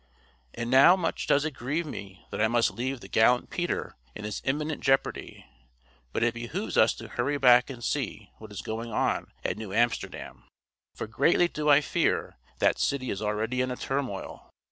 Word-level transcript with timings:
And 0.55 0.71
now 0.71 0.95
much 0.95 1.27
does 1.27 1.45
it 1.45 1.51
grieve 1.51 1.85
me 1.85 2.25
that 2.31 2.41
I 2.41 2.47
must 2.47 2.71
leave 2.71 3.01
the 3.01 3.07
gallant 3.07 3.51
Peter 3.51 3.95
in 4.15 4.23
this 4.23 4.41
imminent 4.43 4.81
jeopardy; 4.81 5.45
but 6.11 6.23
it 6.23 6.33
behooves 6.33 6.75
us 6.75 6.95
to 6.95 7.07
hurry 7.07 7.37
back 7.37 7.69
and 7.69 7.83
see 7.83 8.31
what 8.39 8.51
is 8.51 8.63
going 8.63 8.91
on 8.91 9.31
at 9.45 9.59
New 9.59 9.71
Amsterdam, 9.71 10.45
for 10.95 11.05
greatly 11.05 11.47
do 11.47 11.69
I 11.69 11.81
fear 11.81 12.39
that 12.57 12.79
city 12.79 13.11
is 13.11 13.21
already 13.21 13.61
in 13.61 13.69
a 13.69 13.75
turmoil. 13.75 14.49